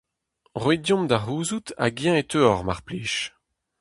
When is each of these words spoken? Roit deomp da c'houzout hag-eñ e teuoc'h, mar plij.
Roit 0.61 0.81
deomp 0.83 1.05
da 1.09 1.17
c'houzout 1.21 1.67
hag-eñ 1.83 2.15
e 2.21 2.23
teuoc'h, 2.29 2.63
mar 2.65 2.81
plij. 2.85 3.15